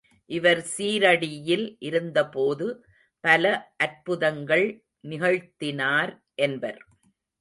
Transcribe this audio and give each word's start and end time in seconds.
இவர் 0.29 0.61
சீரடியில் 0.67 1.65
இருந்தபோது 1.79 2.67
பல 3.23 3.45
அற்புதங்கள் 3.77 4.65
நிகழ்த்தினார் 5.03 6.13
என்பர். 6.41 6.81